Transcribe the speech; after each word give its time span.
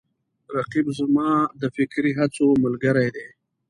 رقیب 0.55 0.87
زما 0.99 1.29
د 1.61 1.63
فکري 1.75 2.11
هڅو 2.19 2.45
ملګری 2.63 3.07
دی 3.15 3.27